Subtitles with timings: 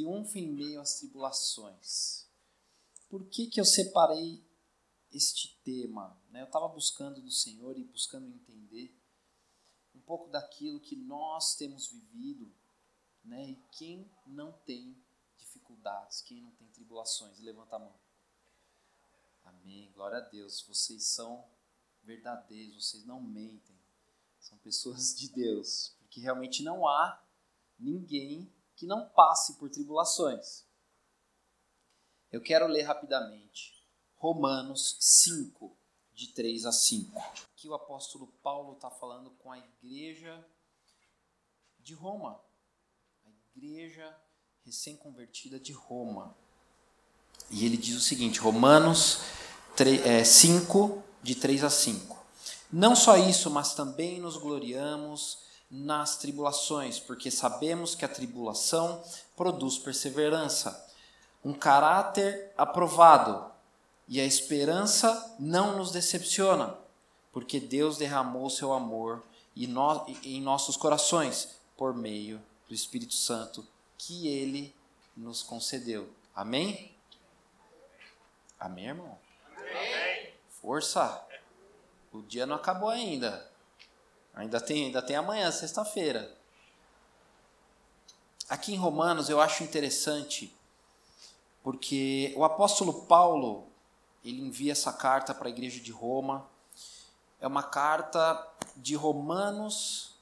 [0.00, 2.26] Triunfo em meio às tribulações.
[3.10, 4.42] Por que, que eu separei
[5.12, 6.18] este tema?
[6.30, 6.40] Né?
[6.40, 8.98] Eu estava buscando do Senhor e buscando entender
[9.94, 12.50] um pouco daquilo que nós temos vivido
[13.22, 13.50] né?
[13.50, 14.96] e quem não tem
[15.36, 17.38] dificuldades, quem não tem tribulações.
[17.40, 17.94] Levanta a mão.
[19.44, 19.92] Amém.
[19.92, 20.62] Glória a Deus.
[20.62, 21.44] Vocês são
[22.02, 23.76] verdadeiros, vocês não mentem.
[24.38, 25.94] São pessoas de Deus.
[25.98, 27.22] Porque realmente não há
[27.78, 30.64] ninguém que não passe por tribulações.
[32.32, 33.84] Eu quero ler rapidamente
[34.16, 35.76] Romanos 5,
[36.14, 37.18] de 3 a 5.
[37.18, 40.42] Aqui o apóstolo Paulo está falando com a igreja
[41.78, 42.40] de Roma,
[43.22, 44.18] a igreja
[44.64, 46.34] recém-convertida de Roma.
[47.50, 49.18] E ele diz o seguinte: Romanos
[49.76, 52.18] 3, 5, é, de 3 a 5.
[52.72, 59.02] Não só isso, mas também nos gloriamos nas tribulações, porque sabemos que a tribulação
[59.36, 60.88] produz perseverança,
[61.44, 63.50] um caráter aprovado,
[64.08, 66.76] e a esperança não nos decepciona,
[67.32, 69.22] porque Deus derramou seu amor
[69.56, 74.74] em nossos corações por meio do Espírito Santo que ele
[75.16, 76.12] nos concedeu.
[76.34, 76.94] Amém?
[78.58, 79.18] Amém, irmão?
[79.56, 80.32] Amém.
[80.60, 81.24] Força!
[82.12, 83.49] O dia não acabou ainda.
[84.34, 86.36] Ainda tem, ainda tem amanhã, sexta-feira.
[88.48, 90.52] Aqui em Romanos eu acho interessante
[91.62, 93.66] porque o apóstolo Paulo
[94.24, 96.48] ele envia essa carta para a igreja de Roma.
[97.40, 98.46] É uma carta
[98.76, 100.14] de romanos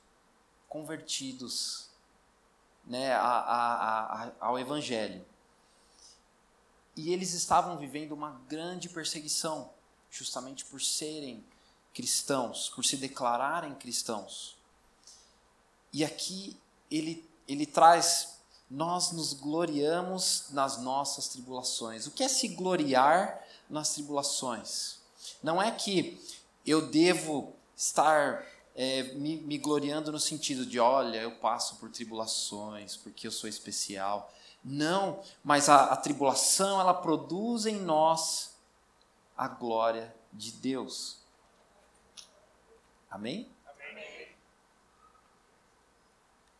[0.68, 1.88] convertidos
[2.84, 5.24] né, a, a, a, ao evangelho.
[6.97, 9.70] E eles estavam vivendo uma grande perseguição,
[10.10, 11.44] justamente por serem
[11.94, 14.56] cristãos, por se declararem cristãos.
[15.93, 16.56] E aqui
[16.91, 18.38] ele, ele traz:
[18.71, 22.06] nós nos gloriamos nas nossas tribulações.
[22.06, 24.98] O que é se gloriar nas tribulações?
[25.43, 26.21] Não é que
[26.66, 28.44] eu devo estar
[28.75, 33.48] é, me, me gloriando no sentido de, olha, eu passo por tribulações porque eu sou
[33.48, 34.32] especial.
[34.62, 38.56] Não, mas a, a tribulação ela produz em nós
[39.37, 41.19] a glória de Deus.
[43.10, 43.50] Amém?
[43.66, 44.28] Amém?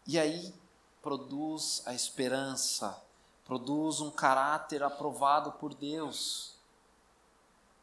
[0.07, 0.55] E aí
[1.03, 3.03] produz a esperança,
[3.45, 6.55] produz um caráter aprovado por Deus.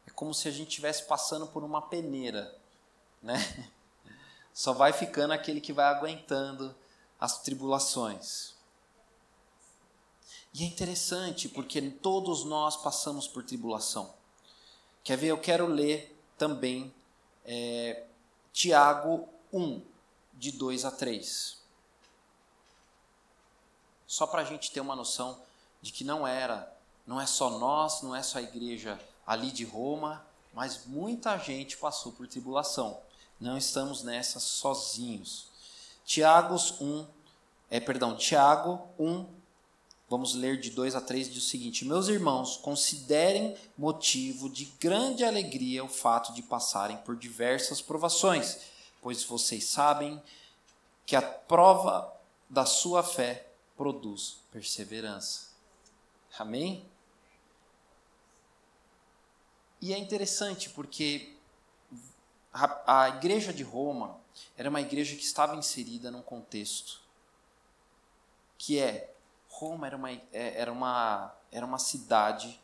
[0.06, 2.56] É como se a gente estivesse passando por uma peneira,
[3.22, 3.36] né?
[4.52, 6.74] Só vai ficando aquele que vai aguentando
[7.20, 8.54] as tribulações.
[10.52, 14.14] E é interessante porque todos nós passamos por tribulação.
[15.04, 15.28] Quer ver?
[15.28, 16.92] Eu quero ler também
[17.44, 18.04] é,
[18.56, 19.82] Tiago 1,
[20.32, 21.58] de 2 a 3.
[24.06, 25.38] Só para a gente ter uma noção
[25.82, 26.74] de que não era,
[27.06, 30.24] não é só nós, não é só a igreja ali de Roma,
[30.54, 32.98] mas muita gente passou por tribulação.
[33.38, 35.48] Não estamos nessa sozinhos.
[36.06, 37.06] Tiago 1,
[37.68, 39.26] é, perdão, Tiago 1,
[40.08, 45.24] Vamos ler de 2 a 3 diz o seguinte: Meus irmãos, considerem motivo de grande
[45.24, 48.58] alegria o fato de passarem por diversas provações,
[49.02, 50.22] pois vocês sabem
[51.04, 52.12] que a prova
[52.48, 55.48] da sua fé produz perseverança.
[56.38, 56.88] Amém?
[59.80, 61.34] E é interessante porque
[62.52, 64.20] a, a igreja de Roma
[64.56, 67.00] era uma igreja que estava inserida num contexto
[68.56, 69.15] que é
[69.58, 72.60] Roma era uma, é, era uma, era uma cidade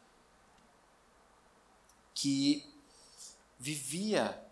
[2.15, 2.71] que
[3.59, 4.47] vivia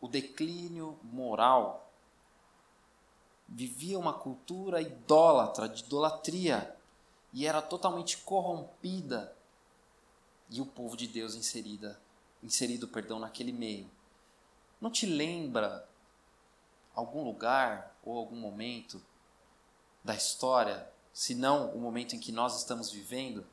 [0.00, 1.88] o declínio moral,
[3.48, 6.76] vivia uma cultura idólatra, de idolatria,
[7.32, 9.32] e era totalmente corrompida,
[10.50, 11.96] e o povo de Deus inserida,
[12.42, 13.88] inserido perdão, naquele meio.
[14.80, 15.88] Não te lembra
[16.92, 19.00] algum lugar ou algum momento
[20.02, 23.46] da história se não o momento em que nós estamos vivendo.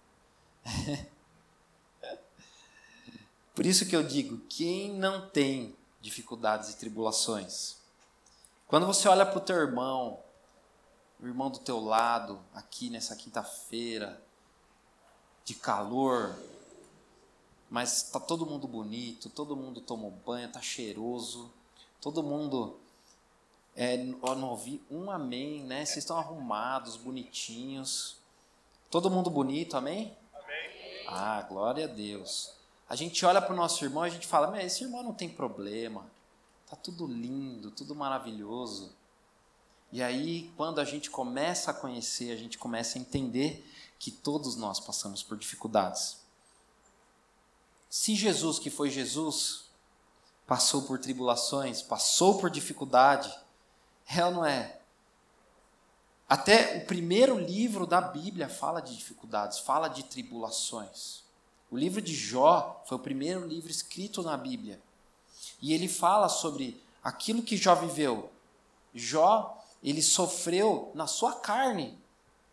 [3.53, 7.77] Por isso que eu digo: quem não tem dificuldades e tribulações?
[8.67, 10.19] Quando você olha para o teu irmão,
[11.19, 14.21] o irmão do teu lado, aqui nessa quinta-feira,
[15.44, 16.38] de calor,
[17.69, 21.51] mas tá todo mundo bonito, todo mundo tomou banho, tá cheiroso,
[22.00, 22.79] todo mundo
[23.79, 25.85] é, não ouvi um amém, né?
[25.85, 28.17] Vocês estão arrumados, bonitinhos,
[28.91, 30.17] todo mundo bonito, amém?
[30.33, 31.05] Amém.
[31.07, 32.51] Ah, glória a Deus.
[32.89, 35.13] A gente olha para o nosso irmão e a gente fala, mas esse irmão não
[35.13, 36.05] tem problema,
[36.69, 38.91] tá tudo lindo, tudo maravilhoso.
[39.93, 43.65] E aí, quando a gente começa a conhecer, a gente começa a entender
[43.97, 46.17] que todos nós passamos por dificuldades.
[47.89, 49.69] Se Jesus, que foi Jesus,
[50.45, 53.33] passou por tribulações, passou por dificuldade,
[54.09, 54.79] é ou não é?
[56.27, 61.23] Até o primeiro livro da Bíblia fala de dificuldades, fala de tribulações.
[61.71, 64.79] O livro de Jó foi o primeiro livro escrito na Bíblia.
[65.61, 68.31] E ele fala sobre aquilo que Jó viveu.
[68.94, 71.97] Jó, ele sofreu na sua carne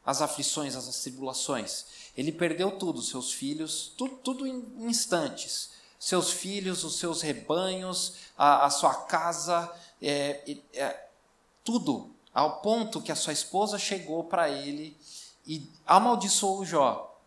[0.05, 1.87] as aflições, as tribulações.
[2.17, 5.71] Ele perdeu tudo, seus filhos, tudo, tudo em instantes.
[5.99, 9.71] Seus filhos, os seus rebanhos, a, a sua casa,
[10.01, 11.06] é, é,
[11.67, 12.15] tudo.
[12.33, 14.97] Ao ponto que a sua esposa chegou para ele
[15.45, 17.21] e amaldiçoou Jó.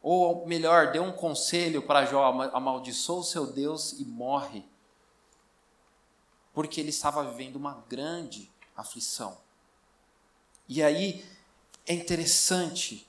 [0.00, 2.24] Ou melhor, deu um conselho para Jó:
[2.54, 4.64] amaldiçoa o seu Deus e morre.
[6.54, 9.36] Porque ele estava vivendo uma grande aflição.
[10.68, 11.24] E aí
[11.86, 13.08] é interessante,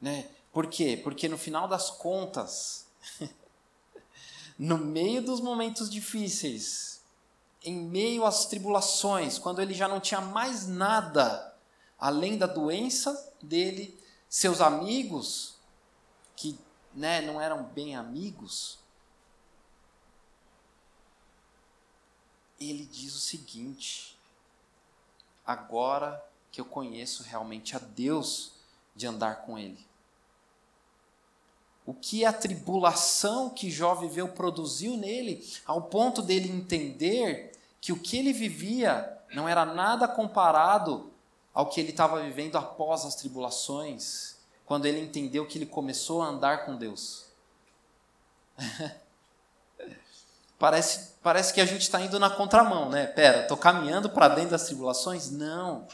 [0.00, 0.28] né?
[0.52, 0.98] Por quê?
[1.02, 2.86] Porque no final das contas,
[4.58, 6.97] no meio dos momentos difíceis,
[7.62, 11.56] em meio às tribulações, quando ele já não tinha mais nada
[11.98, 15.56] além da doença dele, seus amigos,
[16.36, 16.58] que
[16.94, 18.78] né, não eram bem amigos,
[22.60, 24.18] ele diz o seguinte:
[25.44, 28.52] agora que eu conheço realmente a Deus
[28.94, 29.87] de andar com Ele.
[31.88, 37.98] O que a tribulação que Jó viveu produziu nele, ao ponto dele entender que o
[37.98, 41.10] que ele vivia não era nada comparado
[41.54, 44.36] ao que ele estava vivendo após as tribulações,
[44.66, 47.24] quando ele entendeu que ele começou a andar com Deus.
[50.58, 53.06] parece, parece que a gente está indo na contramão, né?
[53.06, 55.30] Pera, estou caminhando para dentro das tribulações?
[55.30, 55.88] Não.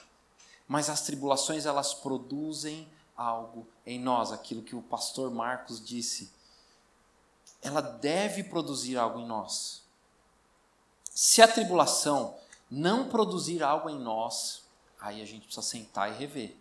[0.67, 6.33] Mas as tribulações elas produzem algo em nós, aquilo que o pastor Marcos disse.
[7.63, 9.83] Ela deve produzir algo em nós.
[11.11, 12.37] Se a tribulação
[12.71, 14.65] não produzir algo em nós,
[15.01, 16.57] aí a gente precisa sentar e rever.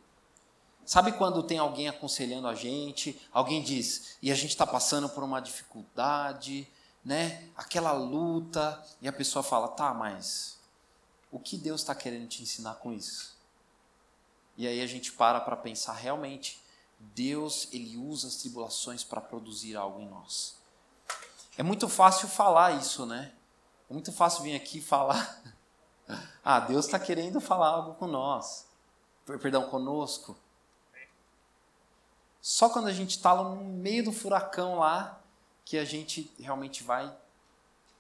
[0.86, 5.24] Sabe quando tem alguém aconselhando a gente, alguém diz, e a gente está passando por
[5.24, 6.68] uma dificuldade,
[7.04, 7.50] né?
[7.56, 10.58] Aquela luta, e a pessoa fala, tá, mas
[11.32, 13.33] o que Deus está querendo te ensinar com isso?
[14.56, 16.62] E aí a gente para para pensar realmente,
[17.00, 20.58] Deus ele usa as tribulações para produzir algo em nós.
[21.58, 23.34] É muito fácil falar isso, né?
[23.90, 25.42] É muito fácil vir aqui falar,
[26.44, 28.66] ah, Deus está querendo falar algo com nós,
[29.26, 30.36] perdão, conosco.
[32.42, 35.22] Só quando a gente está no meio do furacão lá
[35.64, 37.16] que a gente realmente vai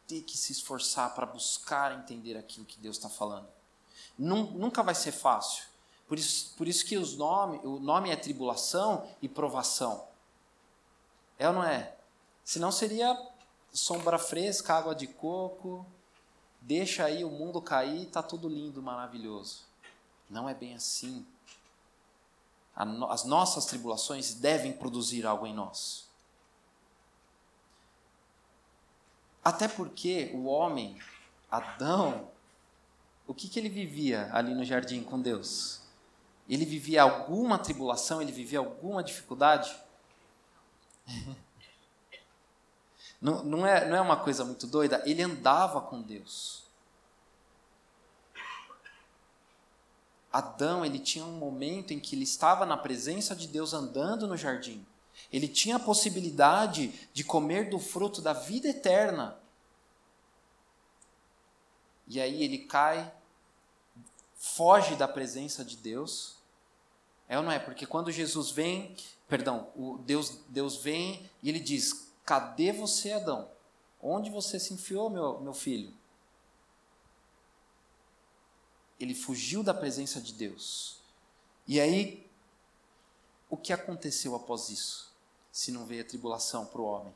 [0.07, 3.47] ter que se esforçar para buscar entender aquilo que Deus está falando.
[4.17, 5.63] Nunca vai ser fácil.
[6.07, 10.07] Por isso, por isso que os nome, o nome é tribulação e provação.
[11.39, 11.95] É ou não é?
[12.43, 13.17] Senão seria
[13.72, 15.86] sombra fresca, água de coco,
[16.62, 19.63] deixa aí o mundo cair, tá tudo lindo, maravilhoso.
[20.29, 21.25] Não é bem assim.
[22.75, 26.07] As nossas tribulações devem produzir algo em nós.
[29.43, 31.00] Até porque o homem,
[31.51, 32.29] Adão,
[33.27, 35.83] o que, que ele vivia ali no jardim com Deus?
[36.47, 39.75] Ele vivia alguma tribulação, ele vivia alguma dificuldade?
[43.21, 45.01] Não, não, é, não é uma coisa muito doida?
[45.05, 46.63] Ele andava com Deus.
[50.29, 54.35] Adão, ele tinha um momento em que ele estava na presença de Deus andando no
[54.35, 54.85] jardim.
[55.31, 59.38] Ele tinha a possibilidade de comer do fruto da vida eterna.
[62.07, 63.13] E aí ele cai,
[64.43, 66.35] foge da presença de Deus.
[67.29, 67.57] É ou não é?
[67.57, 68.93] Porque quando Jesus vem,
[69.25, 73.50] perdão, o Deus, Deus vem e ele diz: Cadê você, Adão?
[74.01, 75.93] Onde você se enfiou, meu, meu filho?
[79.00, 81.00] Ele fugiu da presença de Deus.
[81.65, 82.29] E aí,
[83.50, 85.13] o que aconteceu após isso?
[85.53, 87.13] Se não veio a tribulação para o homem,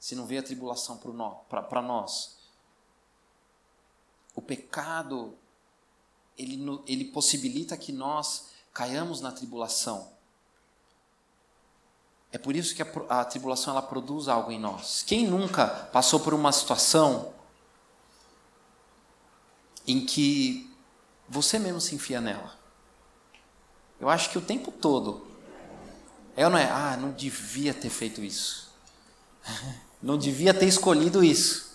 [0.00, 2.38] se não veio a tribulação para nós,
[4.34, 5.36] o pecado
[6.36, 10.12] ele, ele possibilita que nós caiamos na tribulação.
[12.32, 12.86] É por isso que a,
[13.20, 15.04] a tribulação ela produz algo em nós.
[15.06, 17.32] Quem nunca passou por uma situação
[19.86, 20.68] em que
[21.28, 22.58] você mesmo se enfia nela?
[24.00, 25.26] Eu acho que o tempo todo.
[26.36, 26.68] É ou não é?
[26.68, 28.64] Ah, não devia ter feito isso.
[30.02, 31.73] Não devia ter escolhido isso.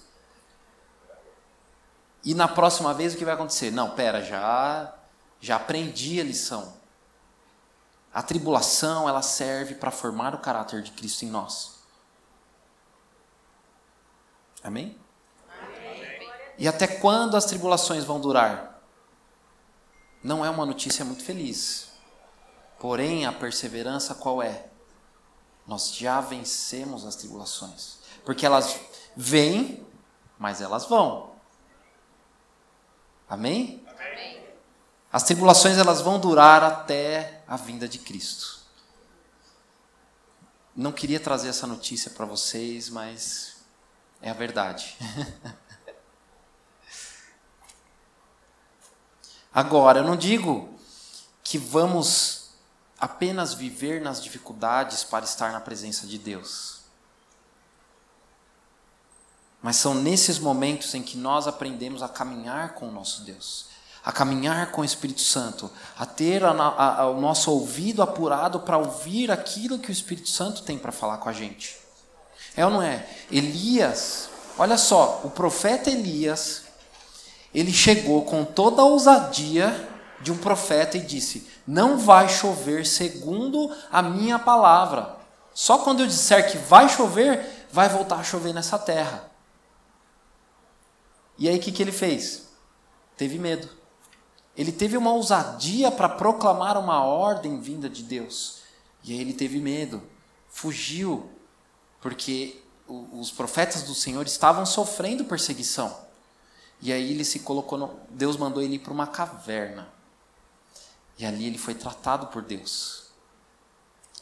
[2.23, 3.71] E na próxima vez o que vai acontecer?
[3.71, 4.93] Não, pera, já
[5.39, 6.73] já aprendi a lição.
[8.13, 11.79] A tribulação, ela serve para formar o caráter de Cristo em nós.
[14.63, 14.97] Amém?
[15.61, 16.29] Amém?
[16.57, 18.81] E até quando as tribulações vão durar?
[20.21, 21.89] Não é uma notícia muito feliz.
[22.79, 24.65] Porém, a perseverança qual é?
[25.65, 27.99] Nós já vencemos as tribulações.
[28.25, 28.77] Porque elas
[29.15, 29.85] vêm,
[30.37, 31.28] mas elas vão.
[33.29, 33.85] Amém?
[35.11, 38.59] As tribulações elas vão durar até a vinda de Cristo.
[40.75, 43.57] Não queria trazer essa notícia para vocês, mas
[44.21, 44.97] é a verdade.
[49.53, 50.79] Agora, eu não digo
[51.43, 52.51] que vamos
[52.99, 56.78] apenas viver nas dificuldades para estar na presença de Deus.
[59.61, 63.69] Mas são nesses momentos em que nós aprendemos a caminhar com o nosso Deus
[64.03, 68.77] a caminhar com o Espírito Santo, a ter a, a, o nosso ouvido apurado para
[68.77, 71.77] ouvir aquilo que o Espírito Santo tem para falar com a gente.
[72.55, 73.05] É ou não é?
[73.31, 76.63] Elias, olha só, o profeta Elias,
[77.53, 79.87] ele chegou com toda a ousadia
[80.21, 85.17] de um profeta e disse: Não vai chover segundo a minha palavra.
[85.53, 89.29] Só quando eu disser que vai chover, vai voltar a chover nessa terra.
[91.39, 92.49] E aí o que, que ele fez?
[93.17, 93.69] Teve medo.
[94.55, 98.59] Ele teve uma ousadia para proclamar uma ordem vinda de Deus.
[99.03, 100.03] E aí ele teve medo,
[100.49, 101.31] fugiu,
[102.01, 105.97] porque os profetas do Senhor estavam sofrendo perseguição.
[106.81, 109.87] E aí ele se colocou, no, Deus mandou ele ir para uma caverna.
[111.17, 113.09] E ali ele foi tratado por Deus.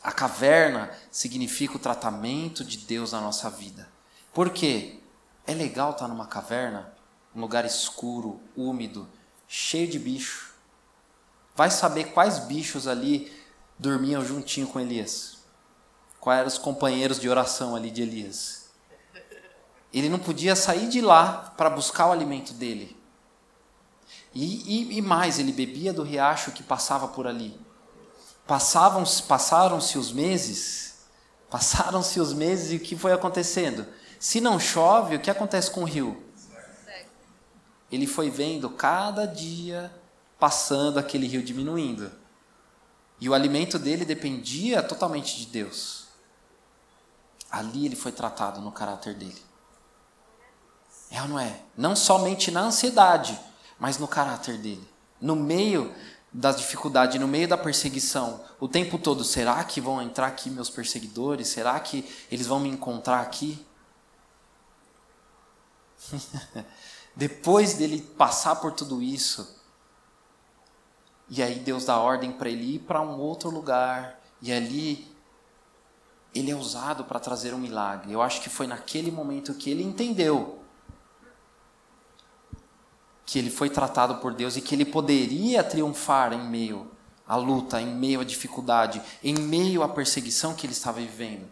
[0.03, 3.89] A caverna significa o tratamento de Deus na nossa vida.
[4.33, 5.00] Por quê?
[5.45, 6.93] É legal estar numa caverna,
[7.38, 9.08] um lugar escuro, úmido,
[9.48, 10.56] cheio de bicho.
[11.56, 13.32] Vai saber quais bichos ali
[13.77, 15.38] dormiam juntinho com Elias.
[16.20, 18.72] Quais eram os companheiros de oração ali de Elias.
[19.94, 22.98] Ele não podia sair de lá para buscar o alimento dele.
[24.34, 27.60] E, e, e, mais, ele bebia do riacho que passava por ali.
[28.48, 31.06] Passavam, passaram-se os meses,
[31.50, 33.86] passaram-se os meses e o que foi acontecendo?
[34.20, 36.26] Se não chove, o que acontece com o rio?
[37.91, 39.91] Ele foi vendo cada dia
[40.39, 42.12] passando aquele rio diminuindo.
[43.20, 46.06] E o alimento dele dependia totalmente de Deus.
[47.50, 49.41] Ali ele foi tratado no caráter dele.
[51.10, 51.62] É ou não é?
[51.75, 53.39] Não somente na ansiedade,
[53.79, 54.88] mas no caráter dele.
[55.20, 55.94] No meio
[56.32, 60.70] das dificuldades, no meio da perseguição, o tempo todo, será que vão entrar aqui meus
[60.70, 61.48] perseguidores?
[61.48, 63.65] Será que eles vão me encontrar aqui?
[67.17, 69.59] Depois dele passar por tudo isso,
[71.27, 75.12] e aí Deus dá ordem para ele ir para um outro lugar, e ali
[76.36, 78.13] ele é usado para trazer um milagre.
[78.13, 80.59] Eu acho que foi naquele momento que ele entendeu
[83.25, 86.89] que ele foi tratado por Deus e que ele poderia triunfar em meio
[87.27, 91.51] à luta, em meio à dificuldade, em meio à perseguição que ele estava vivendo.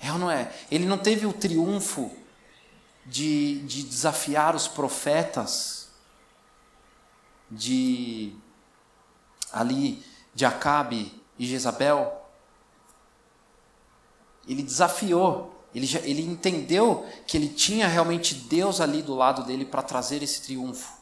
[0.00, 0.52] É ou não é?
[0.68, 2.23] Ele não teve o triunfo
[3.06, 5.88] de, de desafiar os profetas
[7.50, 8.34] de
[9.52, 12.22] ali de Acabe e Jezabel,
[14.46, 19.64] ele desafiou, ele, já, ele entendeu que ele tinha realmente Deus ali do lado dele
[19.64, 20.92] para trazer esse triunfo.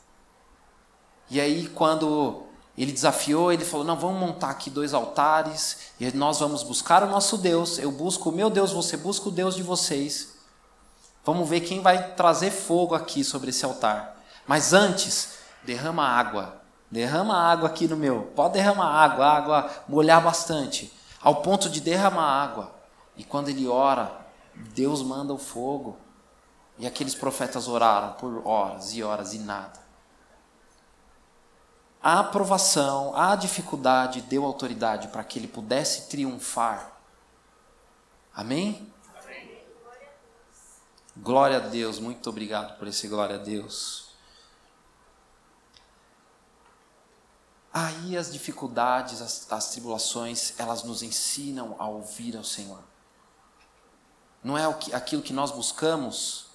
[1.30, 2.42] E aí, quando
[2.76, 7.10] ele desafiou, ele falou: Não, vamos montar aqui dois altares e nós vamos buscar o
[7.10, 7.78] nosso Deus.
[7.78, 10.31] Eu busco o meu Deus, você busca o Deus de vocês.
[11.24, 14.16] Vamos ver quem vai trazer fogo aqui sobre esse altar.
[14.46, 16.60] Mas antes, derrama água.
[16.90, 18.32] Derrama água aqui no meu.
[18.34, 20.92] Pode derramar água, água, molhar bastante.
[21.22, 22.74] Ao ponto de derramar água.
[23.16, 24.12] E quando ele ora,
[24.74, 25.96] Deus manda o fogo.
[26.78, 29.80] E aqueles profetas oraram por horas e horas e nada.
[32.02, 36.90] A aprovação, a dificuldade deu autoridade para que ele pudesse triunfar.
[38.34, 38.91] Amém?
[41.16, 44.06] Glória a Deus, muito obrigado por esse glória a Deus.
[47.72, 52.82] Aí as dificuldades, as, as tribulações, elas nos ensinam a ouvir ao Senhor.
[54.42, 56.46] Não é aquilo que nós buscamos?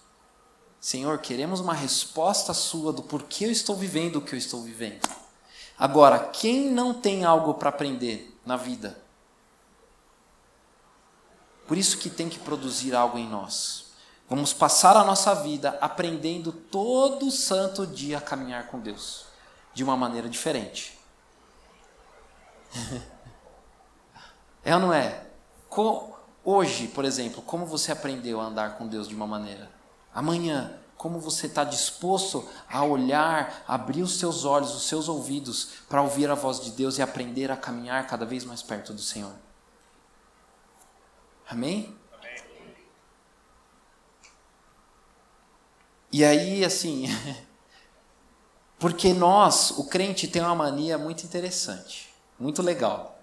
[0.80, 5.08] Senhor, queremos uma resposta sua do porquê eu estou vivendo o que eu estou vivendo.
[5.78, 9.00] Agora, quem não tem algo para aprender na vida?
[11.68, 13.87] Por isso que tem que produzir algo em nós.
[14.30, 19.26] Vamos passar a nossa vida aprendendo todo santo dia a caminhar com Deus
[19.74, 21.00] de uma maneira diferente.
[24.66, 25.26] é ou não é?
[26.44, 29.70] Hoje, por exemplo, como você aprendeu a andar com Deus de uma maneira?
[30.14, 36.02] Amanhã, como você está disposto a olhar, abrir os seus olhos, os seus ouvidos para
[36.02, 39.34] ouvir a voz de Deus e aprender a caminhar cada vez mais perto do Senhor?
[41.50, 41.97] Amém?
[46.12, 47.06] E aí, assim,
[48.80, 53.20] porque nós, o crente tem uma mania muito interessante, muito legal.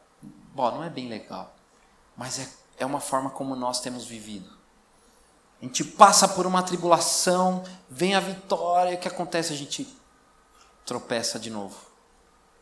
[0.55, 1.55] Bom, não é bem legal,
[2.17, 2.49] mas é,
[2.79, 4.51] é uma forma como nós temos vivido.
[5.61, 9.53] A gente passa por uma tribulação, vem a vitória, o que acontece?
[9.53, 9.89] A gente
[10.85, 11.77] tropeça de novo.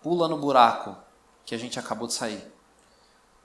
[0.01, 0.97] Pula no buraco
[1.45, 2.53] que a gente acabou de sair.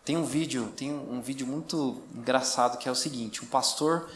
[0.06, 4.10] Tem um vídeo, tem um vídeo muito engraçado que é o seguinte: um pastor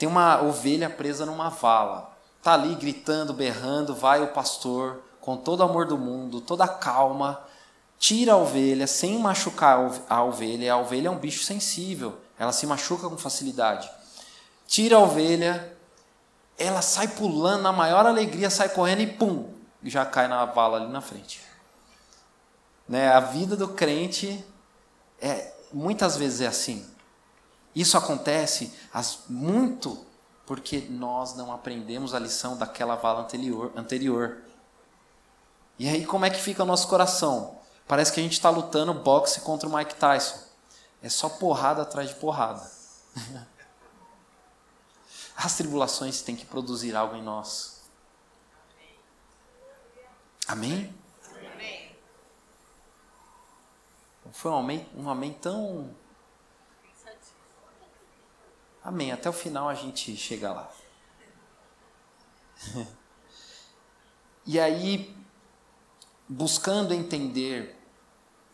[0.00, 2.10] tem uma ovelha presa numa vala.
[2.42, 6.68] Tá ali gritando, berrando, vai o pastor com todo o amor do mundo, toda a
[6.68, 7.38] calma,
[7.98, 9.78] tira a ovelha sem machucar
[10.08, 10.72] a ovelha.
[10.72, 13.90] A ovelha é um bicho sensível, ela se machuca com facilidade.
[14.66, 15.76] Tira a ovelha,
[16.56, 19.52] ela sai pulando na maior alegria, sai correndo e pum,
[19.84, 21.42] já cai na vala ali na frente.
[22.88, 23.12] Né?
[23.12, 24.42] A vida do crente
[25.20, 26.88] é muitas vezes é assim.
[27.74, 30.06] Isso acontece as, muito
[30.44, 34.42] porque nós não aprendemos a lição daquela vala anterior, anterior.
[35.78, 37.58] E aí, como é que fica o nosso coração?
[37.86, 40.38] Parece que a gente está lutando boxe contra o Mike Tyson.
[41.02, 42.68] É só porrada atrás de porrada.
[45.36, 47.80] As tribulações têm que produzir algo em nós.
[50.46, 50.92] Amém?
[54.32, 55.94] Foi um amém, um amém tão
[58.82, 59.12] Amém.
[59.12, 60.70] Até o final a gente chega lá.
[64.46, 65.14] e aí,
[66.28, 67.76] buscando entender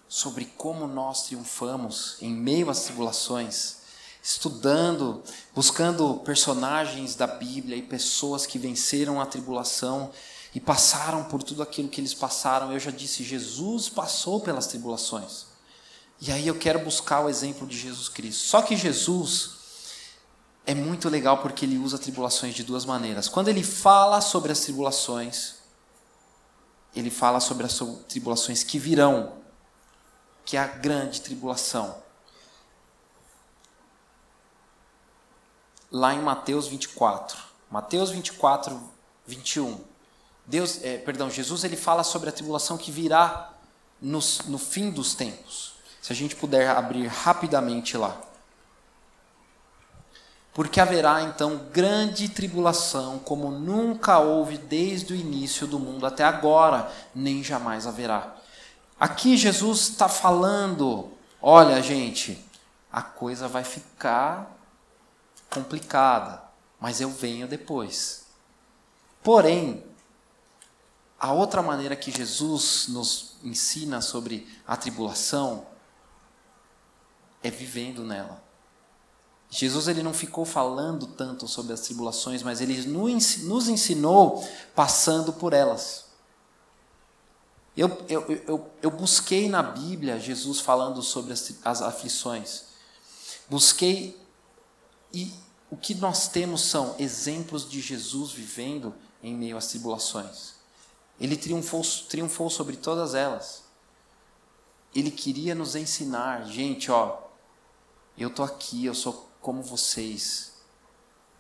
[0.09, 3.77] sobre como nós triunfamos em meio às tribulações,
[4.23, 5.23] estudando,
[5.55, 10.11] buscando personagens da Bíblia e pessoas que venceram a tribulação
[10.55, 12.73] e passaram por tudo aquilo que eles passaram.
[12.73, 15.47] Eu já disse, Jesus passou pelas tribulações.
[16.21, 18.47] E aí eu quero buscar o exemplo de Jesus Cristo.
[18.47, 19.56] Só que Jesus,
[20.67, 23.29] é muito legal porque ele usa tribulações de duas maneiras.
[23.29, 25.55] Quando ele fala sobre as tribulações,
[26.95, 29.35] ele fala sobre as tribulações que virão,
[30.45, 32.03] que é a grande tribulação.
[35.91, 37.39] Lá em Mateus 24,
[37.71, 38.83] Mateus 24,
[39.25, 39.81] 21.
[40.45, 43.53] Deus, é, perdão, Jesus ele fala sobre a tribulação que virá
[44.01, 45.75] no, no fim dos tempos.
[46.03, 48.21] Se a gente puder abrir rapidamente lá.
[50.57, 56.91] Porque haverá então grande tribulação, como nunca houve desde o início do mundo até agora,
[57.15, 58.35] nem jamais haverá.
[58.99, 62.43] Aqui Jesus está falando: olha, gente,
[62.91, 64.51] a coisa vai ficar
[65.51, 66.43] complicada,
[66.81, 68.25] mas eu venho depois.
[69.23, 69.85] Porém,
[71.21, 75.67] a outra maneira que Jesus nos ensina sobre a tribulação
[77.43, 78.46] é vivendo nela.
[79.49, 85.53] Jesus ele não ficou falando tanto sobre as tribulações, mas ele nos ensinou passando por
[85.53, 86.07] elas.
[87.77, 92.65] Eu, eu, eu, eu busquei na Bíblia Jesus falando sobre as, as aflições.
[93.49, 94.19] Busquei
[95.13, 95.33] e
[95.71, 100.55] o que nós temos são exemplos de Jesus vivendo em meio às tribulações.
[101.21, 103.65] Ele triunfou, triunfou sobre todas elas.
[104.95, 107.19] Ele queria nos ensinar, gente, ó,
[108.17, 110.55] eu tô aqui, eu sou como vocês.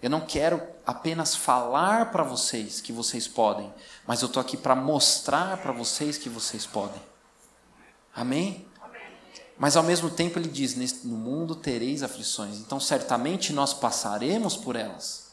[0.00, 3.74] Eu não quero apenas falar para vocês que vocês podem,
[4.06, 7.02] mas eu estou aqui para mostrar para vocês que vocês podem.
[8.14, 8.64] Amém?
[9.58, 14.76] Mas ao mesmo tempo ele diz: No mundo tereis aflições, então certamente nós passaremos por
[14.76, 15.32] elas.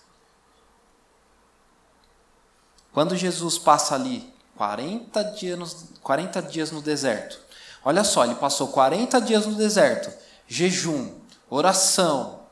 [2.92, 5.68] Quando Jesus passa ali 40 dias, no,
[6.00, 7.40] 40 dias no deserto,
[7.86, 10.12] olha só, ele passou 40 dias no deserto,
[10.48, 11.20] jejum,
[11.52, 12.43] oração,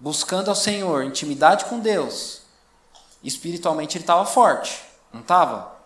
[0.00, 2.42] buscando ao Senhor, intimidade com Deus,
[3.22, 4.82] espiritualmente ele estava forte,
[5.12, 5.78] não estava?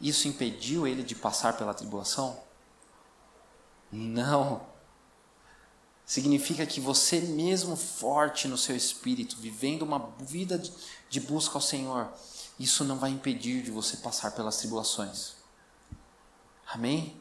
[0.00, 2.40] isso impediu ele de passar pela tribulação?
[3.92, 4.62] Não.
[6.06, 10.60] Significa que você, mesmo forte no seu espírito, vivendo uma vida
[11.08, 12.08] de busca ao Senhor,
[12.58, 15.34] isso não vai impedir de você passar pelas tribulações.
[16.66, 17.16] Amém?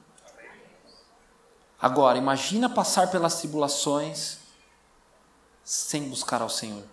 [1.81, 4.38] Agora, imagina passar pelas tribulações
[5.69, 6.83] sem buscar ao Senhor.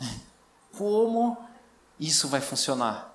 [0.72, 1.36] Como
[2.00, 3.14] isso vai funcionar?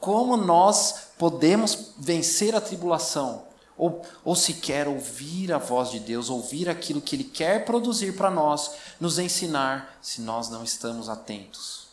[0.00, 3.46] Como nós podemos vencer a tribulação?
[3.78, 8.32] Ou, ou sequer ouvir a voz de Deus, ouvir aquilo que Ele quer produzir para
[8.32, 11.86] nós, nos ensinar, se nós não estamos atentos.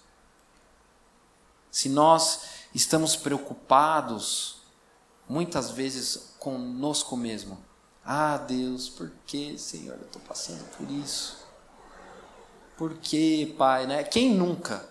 [1.69, 4.57] Se nós estamos preocupados,
[5.29, 7.59] muitas vezes conosco mesmo.
[8.03, 11.42] Ah, Deus, por que, Senhor, eu estou passando por isso?
[12.77, 13.85] Por que, Pai?
[13.85, 14.03] Né?
[14.03, 14.87] Quem nunca?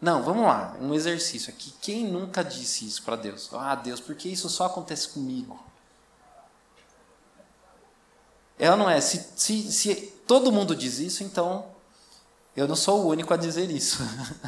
[0.00, 1.72] Não, vamos lá, um exercício aqui.
[1.80, 3.50] Quem nunca disse isso para Deus?
[3.52, 5.58] Ah, Deus, por que isso só acontece comigo?
[8.58, 9.00] Ela não é.
[9.00, 9.94] Se, se, se
[10.26, 11.66] todo mundo diz isso, então
[12.56, 13.98] eu não sou o único a dizer isso.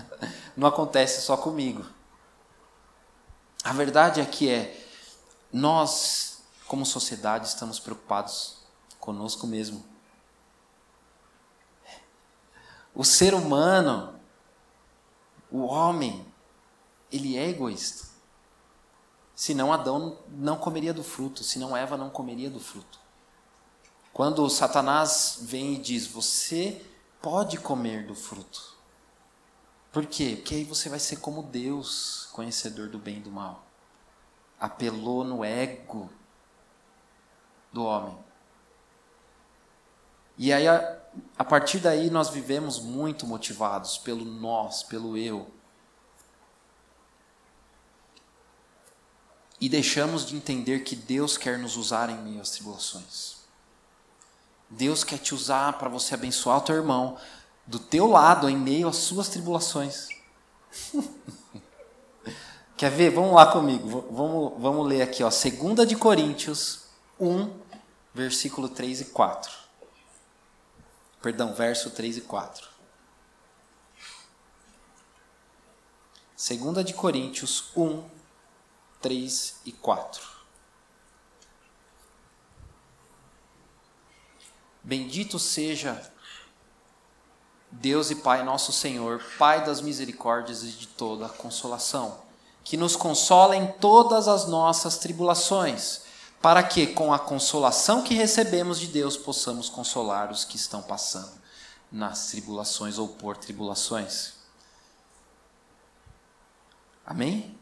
[0.56, 1.84] não acontece só comigo.
[3.62, 4.86] A verdade é que é
[5.52, 8.58] nós, como sociedade, estamos preocupados
[8.98, 9.84] conosco mesmo.
[12.94, 14.18] O ser humano,
[15.50, 16.26] o homem,
[17.10, 18.08] ele é egoísta.
[19.34, 23.00] Senão Adão não comeria do fruto, senão Eva não comeria do fruto.
[24.12, 26.84] Quando Satanás vem e diz: Você
[27.22, 28.76] pode comer do fruto.
[29.92, 30.34] Por quê?
[30.36, 33.64] Porque aí você vai ser como Deus, conhecedor do bem e do mal.
[34.58, 36.10] Apelou no ego
[37.72, 38.16] do homem.
[40.36, 40.99] E aí, a,
[41.36, 45.50] a partir daí, nós vivemos muito motivados pelo nós, pelo eu.
[49.60, 53.36] E deixamos de entender que Deus quer nos usar em meio às tribulações.
[54.68, 57.18] Deus quer te usar para você abençoar o teu irmão
[57.66, 60.08] do teu lado em meio às suas tribulações.
[62.76, 63.10] Quer ver?
[63.10, 64.06] Vamos lá comigo.
[64.10, 66.84] Vamos, vamos ler aqui, ó, 2 de Coríntios
[67.18, 67.50] 1,
[68.14, 69.69] versículo 3 e 4.
[71.20, 72.68] Perdão, verso 3 e 4.
[76.36, 78.02] 2 de Coríntios 1,
[79.02, 80.40] 3 e 4.
[84.82, 86.10] Bendito seja
[87.70, 92.22] Deus e Pai nosso Senhor, Pai das misericórdias e de toda a consolação,
[92.64, 96.02] que nos consola em todas as nossas tribulações,
[96.40, 101.40] para que, com a consolação que recebemos de Deus, possamos consolar os que estão passando
[101.92, 104.34] nas tribulações ou por tribulações.
[107.04, 107.58] Amém?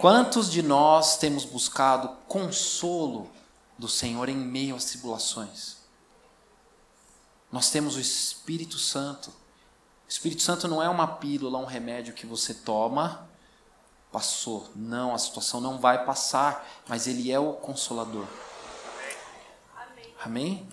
[0.00, 3.30] Quantos de nós temos buscado consolo
[3.78, 5.76] do Senhor em meio às tribulações?
[7.52, 9.30] Nós temos o Espírito Santo.
[9.30, 13.28] O Espírito Santo não é uma pílula, um remédio que você toma,
[14.16, 14.70] passou.
[14.74, 18.24] Não, a situação não vai passar, mas Ele é o consolador.
[20.24, 20.66] Amém?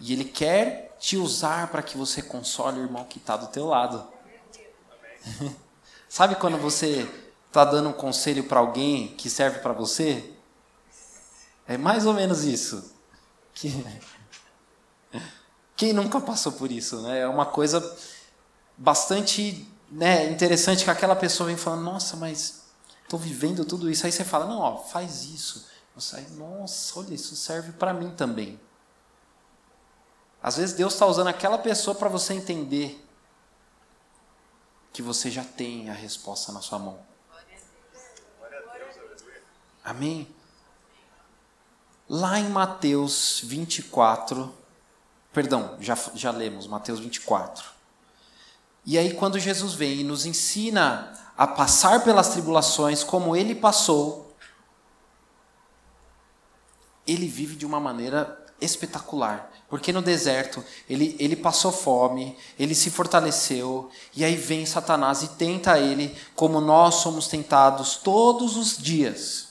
[0.00, 3.66] E Ele quer te usar para que você console o irmão que está do teu
[3.66, 4.10] lado.
[6.08, 7.06] Sabe quando você
[7.46, 10.32] está dando um conselho para alguém que serve para você?
[11.68, 12.94] É mais ou menos isso.
[13.52, 13.84] Que
[15.76, 17.02] quem nunca passou por isso?
[17.02, 17.18] Né?
[17.18, 17.98] É uma coisa
[18.78, 22.62] bastante né, interessante que aquela pessoa vem falando, nossa, mas
[23.02, 24.06] estou vivendo tudo isso.
[24.06, 25.68] Aí você fala, não, ó, faz isso.
[25.94, 28.60] Você, nossa, olha, isso serve para mim também.
[30.42, 33.04] Às vezes Deus está usando aquela pessoa para você entender
[34.92, 36.98] que você já tem a resposta na sua mão.
[39.84, 40.34] Amém?
[42.08, 44.52] Lá em Mateus 24,
[45.32, 47.79] Perdão, já, já lemos, Mateus 24.
[48.84, 54.34] E aí, quando Jesus vem e nos ensina a passar pelas tribulações como ele passou,
[57.06, 59.50] ele vive de uma maneira espetacular.
[59.68, 65.28] Porque no deserto ele, ele passou fome, ele se fortaleceu, e aí vem Satanás e
[65.28, 69.50] tenta ele, como nós somos tentados todos os dias.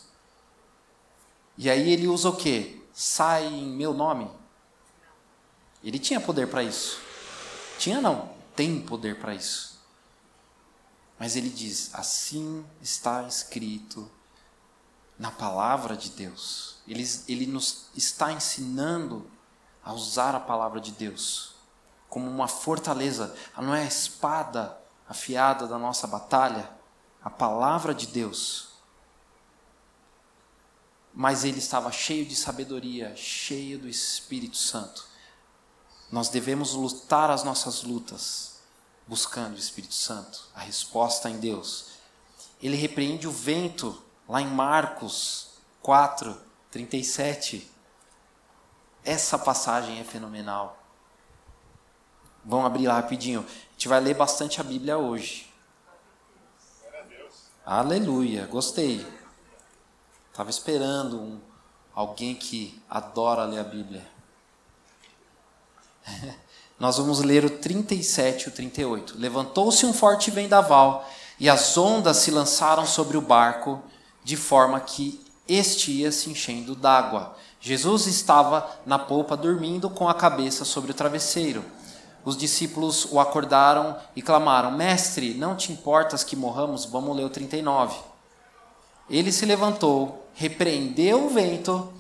[1.58, 2.86] E aí ele usa o que?
[2.94, 4.30] Sai em meu nome.
[5.84, 7.00] Ele tinha poder para isso.
[7.78, 9.80] Tinha não, tem poder para isso.
[11.18, 14.12] Mas ele diz: assim está escrito
[15.18, 16.76] na palavra de Deus.
[16.86, 19.32] Ele, ele nos está ensinando
[19.82, 21.56] a usar a palavra de Deus
[22.10, 23.34] como uma fortaleza.
[23.56, 26.70] Não é a espada afiada da nossa batalha,
[27.24, 28.74] a palavra de Deus.
[31.14, 35.08] Mas ele estava cheio de sabedoria, cheio do Espírito Santo.
[36.12, 38.49] Nós devemos lutar as nossas lutas,
[39.10, 41.94] buscando o Espírito Santo, a resposta em Deus.
[42.62, 45.50] Ele repreende o vento, lá em Marcos
[45.82, 47.70] 4, 37.
[49.04, 50.78] Essa passagem é fenomenal.
[52.46, 53.40] Vamos abrir lá rapidinho.
[53.40, 55.52] A gente vai ler bastante a Bíblia hoje.
[57.66, 59.06] Aleluia, gostei.
[60.32, 61.42] Estava esperando um,
[61.96, 64.08] alguém que adora ler a Bíblia.
[66.80, 69.16] Nós vamos ler o 37 e o 38.
[69.18, 73.82] Levantou-se um forte vendaval e as ondas se lançaram sobre o barco,
[74.24, 77.36] de forma que este ia se enchendo d'água.
[77.60, 81.66] Jesus estava na polpa dormindo com a cabeça sobre o travesseiro.
[82.24, 86.86] Os discípulos o acordaram e clamaram: Mestre, não te importas que morramos?
[86.86, 87.98] Vamos ler o 39.
[89.10, 91.92] Ele se levantou, repreendeu o vento,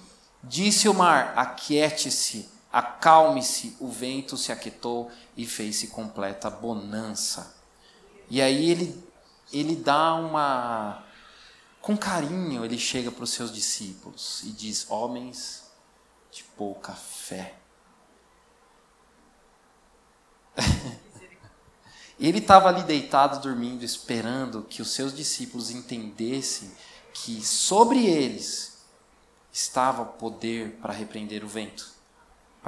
[0.43, 3.75] disse ao mar: Aquiete-se, acalme-se.
[3.79, 7.55] O vento se aquietou e fez-se completa bonança.
[8.29, 9.03] E aí ele,
[9.51, 11.03] ele dá uma
[11.81, 15.63] com carinho ele chega para os seus discípulos e diz: Homens
[16.31, 17.55] de pouca fé.
[22.19, 26.69] ele estava ali deitado, dormindo, esperando que os seus discípulos entendessem
[27.13, 28.77] que sobre eles
[29.51, 31.91] estava poder para repreender o vento,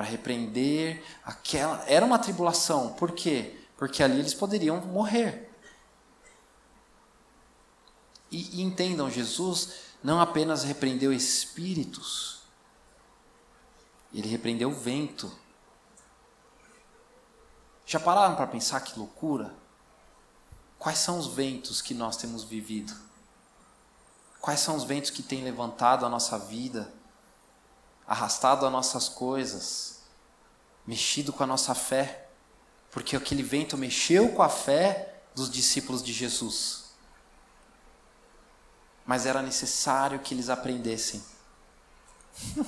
[0.01, 1.83] para repreender aquela.
[1.87, 3.55] Era uma tribulação, por quê?
[3.77, 5.47] Porque ali eles poderiam morrer.
[8.31, 12.41] E, e entendam, Jesus não apenas repreendeu espíritos,
[14.11, 15.31] ele repreendeu o vento.
[17.85, 19.53] Já pararam para pensar que loucura?
[20.79, 22.95] Quais são os ventos que nós temos vivido?
[24.39, 26.91] Quais são os ventos que têm levantado a nossa vida,
[28.07, 29.99] arrastado as nossas coisas,
[30.85, 32.27] mexido com a nossa fé?
[32.91, 36.81] Porque aquele vento mexeu com a fé dos discípulos de Jesus
[39.11, 41.21] mas era necessário que eles aprendessem.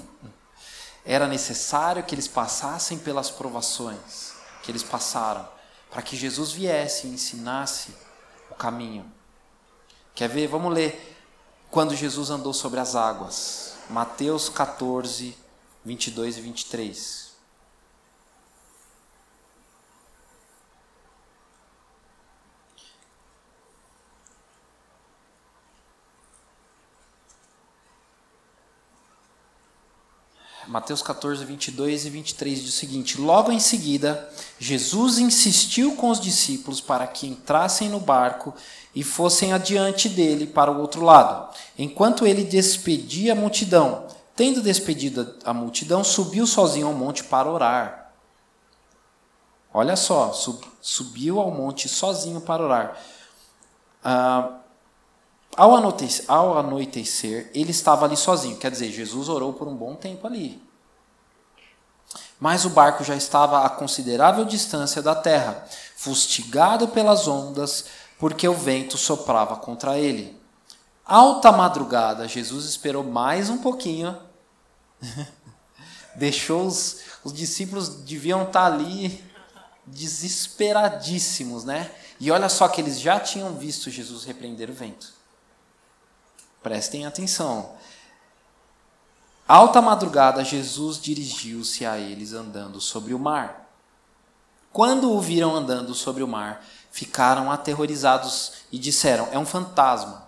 [1.05, 5.47] era necessário que eles passassem pelas provações que eles passaram,
[5.89, 7.93] para que Jesus viesse e ensinasse
[8.49, 9.09] o caminho.
[10.15, 10.47] Quer ver?
[10.47, 11.12] Vamos ler
[11.73, 13.73] quando Jesus andou sobre as águas.
[13.89, 15.35] Mateus 14,
[15.83, 17.32] 22 e 23.
[30.73, 36.19] Mateus 14, 22 e 23 diz o seguinte: Logo em seguida, Jesus insistiu com os
[36.19, 38.55] discípulos para que entrassem no barco
[38.95, 44.07] e fossem adiante dele para o outro lado, enquanto ele despedia a multidão.
[44.35, 48.11] Tendo despedido a multidão, subiu sozinho ao monte para orar.
[49.71, 52.97] Olha só, sub, subiu ao monte sozinho para orar.
[54.03, 54.57] Ah,
[55.55, 58.57] ao anoitecer, ao anoitecer, ele estava ali sozinho.
[58.57, 60.61] Quer dizer, Jesus orou por um bom tempo ali.
[62.39, 67.85] Mas o barco já estava a considerável distância da terra, fustigado pelas ondas,
[68.19, 70.37] porque o vento soprava contra ele.
[71.05, 74.17] Alta madrugada, Jesus esperou mais um pouquinho.
[76.15, 79.23] Deixou os, os discípulos deviam estar ali
[79.85, 81.91] desesperadíssimos, né?
[82.19, 85.22] E olha só que eles já tinham visto Jesus repreender o vento.
[86.63, 87.75] Prestem atenção.
[89.47, 93.69] Alta madrugada, Jesus dirigiu-se a eles andando sobre o mar.
[94.71, 100.27] Quando o viram andando sobre o mar, ficaram aterrorizados e disseram: É um fantasma.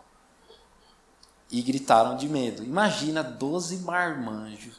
[1.49, 2.63] E gritaram de medo.
[2.63, 4.75] Imagina doze marmanjos.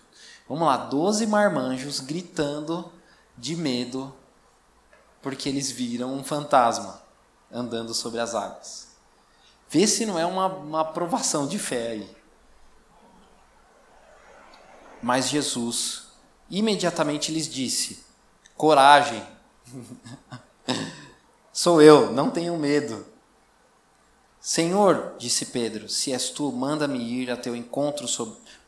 [0.48, 2.92] Vamos lá, doze marmanjos gritando
[3.36, 4.14] de medo
[5.22, 7.02] porque eles viram um fantasma
[7.50, 8.85] andando sobre as águas.
[9.68, 12.16] Vê se não é uma, uma aprovação de fé aí.
[15.02, 16.06] Mas Jesus
[16.50, 18.04] imediatamente lhes disse:
[18.56, 19.22] Coragem,
[21.52, 23.06] sou eu, não tenham medo.
[24.40, 28.06] Senhor, disse Pedro, se és tu, manda-me ir a teu encontro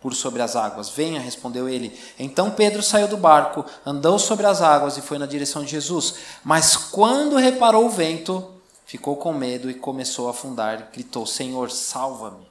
[0.00, 0.88] por sobre as águas.
[0.88, 1.96] Venha, respondeu ele.
[2.18, 6.16] Então Pedro saiu do barco, andou sobre as águas e foi na direção de Jesus.
[6.42, 8.57] Mas quando reparou o vento,
[8.88, 10.90] ficou com medo e começou a afundar.
[10.90, 12.50] Gritou: Senhor, salva-me.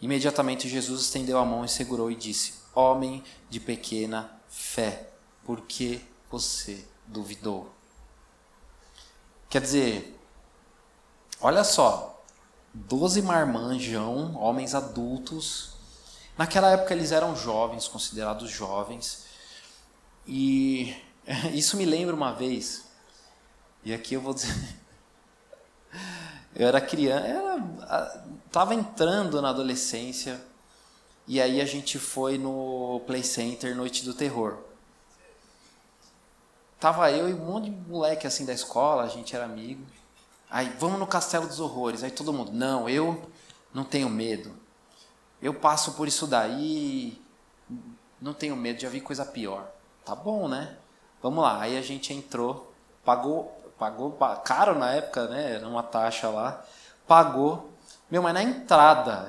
[0.00, 5.08] Imediatamente Jesus estendeu a mão e segurou e disse: Homem de pequena fé,
[5.42, 7.72] por que você duvidou?
[9.48, 10.20] Quer dizer,
[11.40, 12.22] olha só,
[12.74, 15.74] doze marmanjão, homens adultos.
[16.36, 19.24] Naquela época eles eram jovens, considerados jovens.
[20.26, 20.94] E
[21.54, 22.84] isso me lembra uma vez,
[23.82, 24.85] e aqui eu vou dizer.
[26.54, 30.40] Eu era criança, era, tava entrando na adolescência,
[31.26, 34.58] e aí a gente foi no Play Center Noite do Terror.
[36.78, 39.84] Tava eu e um monte de moleque assim da escola, a gente era amigo.
[40.48, 42.04] Aí, vamos no Castelo dos Horrores.
[42.04, 43.28] Aí todo mundo, não, eu
[43.74, 44.54] não tenho medo.
[45.42, 47.20] Eu passo por isso daí,
[48.20, 49.70] não tenho medo, já vi coisa pior.
[50.04, 50.76] Tá bom, né?
[51.22, 51.60] Vamos lá.
[51.60, 52.72] Aí a gente entrou,
[53.04, 55.54] pagou, pagou caro na época, né?
[55.56, 56.62] Era uma taxa lá.
[57.06, 57.70] Pagou.
[58.10, 59.28] Meu, mas na entrada,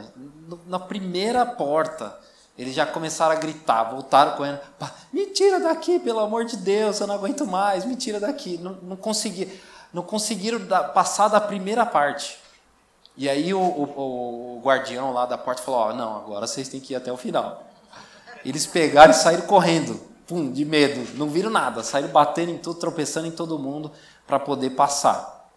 [0.65, 2.15] na primeira porta,
[2.57, 4.59] eles já começaram a gritar, voltaram correndo.
[5.11, 8.57] Me tira daqui, pelo amor de Deus, eu não aguento mais, me tira daqui.
[8.57, 9.51] Não, não, consegui,
[9.93, 10.59] não conseguiram
[10.93, 12.39] passar da primeira parte.
[13.15, 16.79] E aí o, o, o guardião lá da porta falou: oh, Não, agora vocês têm
[16.79, 17.63] que ir até o final.
[18.45, 22.79] Eles pegaram e saíram correndo, pum, de medo, não viram nada, saíram batendo em tudo,
[22.79, 23.91] tropeçando em todo mundo
[24.27, 25.49] para poder passar.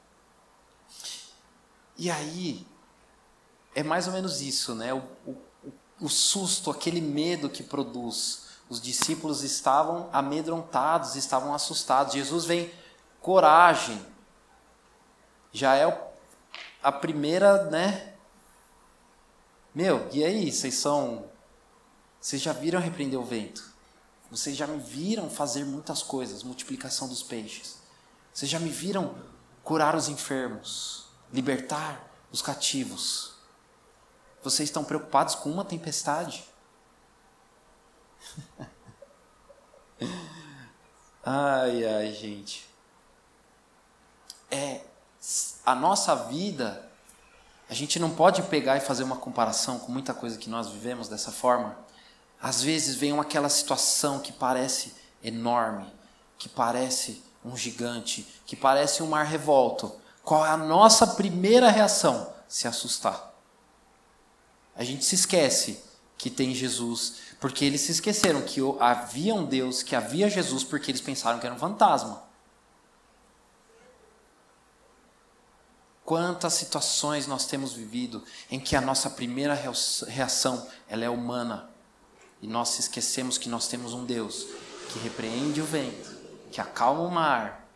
[1.98, 2.66] E aí,
[3.74, 4.94] é mais ou menos isso, né?
[4.94, 5.37] O, o,
[6.00, 8.48] o susto, aquele medo que produz.
[8.68, 12.14] Os discípulos estavam amedrontados, estavam assustados.
[12.14, 12.72] Jesus vem,
[13.20, 14.00] coragem.
[15.52, 16.11] Já é
[16.80, 18.14] a primeira, né?
[19.74, 20.50] Meu, e aí?
[20.52, 21.28] Vocês são.
[22.20, 23.68] Vocês já viram repreender o vento?
[24.30, 27.80] Vocês já me viram fazer muitas coisas multiplicação dos peixes.
[28.33, 29.14] Vocês já me viram
[29.62, 33.35] curar os enfermos, libertar os cativos.
[34.43, 36.45] Vocês estão preocupados com uma tempestade?
[41.25, 42.69] ai, ai, gente.
[44.51, 44.83] É
[45.64, 46.88] a nossa vida.
[47.69, 51.09] A gente não pode pegar e fazer uma comparação com muita coisa que nós vivemos
[51.09, 51.77] dessa forma.
[52.40, 55.93] Às vezes vem aquela situação que parece enorme,
[56.38, 59.92] que parece um gigante, que parece um mar revolto.
[60.22, 62.33] Qual é a nossa primeira reação?
[62.48, 63.33] Se assustar.
[64.76, 65.83] A gente se esquece
[66.16, 70.90] que tem Jesus, porque eles se esqueceram que havia um Deus, que havia Jesus, porque
[70.90, 72.22] eles pensaram que era um fantasma.
[76.05, 79.55] Quantas situações nós temos vivido em que a nossa primeira
[80.09, 81.70] reação ela é humana
[82.42, 84.46] e nós esquecemos que nós temos um Deus
[84.92, 86.10] que repreende o vento,
[86.51, 87.67] que acalma o mar,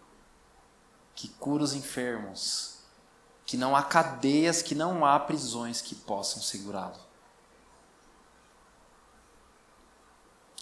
[1.15, 2.79] que cura os enfermos,
[3.47, 6.99] que não há cadeias, que não há prisões que possam segurá-lo.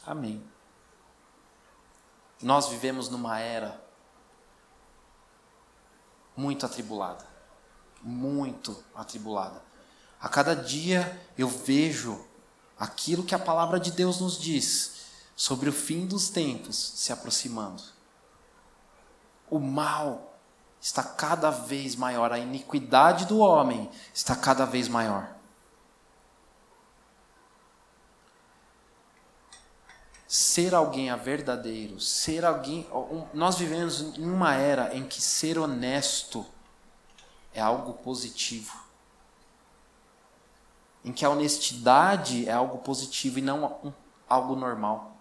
[0.04, 0.42] Amém.
[2.40, 3.80] Nós vivemos numa era
[6.36, 7.24] muito atribulada.
[8.02, 9.62] Muito atribulada.
[10.20, 12.26] A cada dia eu vejo
[12.78, 15.02] aquilo que a palavra de Deus nos diz
[15.36, 17.82] sobre o fim dos tempos se aproximando.
[19.52, 20.34] O mal
[20.80, 25.30] está cada vez maior, a iniquidade do homem está cada vez maior.
[30.26, 32.88] Ser alguém a verdadeiro, ser alguém.
[33.34, 36.46] Nós vivemos em uma era em que ser honesto
[37.52, 38.74] é algo positivo.
[41.04, 43.94] Em que a honestidade é algo positivo e não
[44.26, 45.14] algo normal.